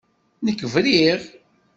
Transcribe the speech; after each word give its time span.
Nekk 0.45 0.61
briɣ. 0.73 1.21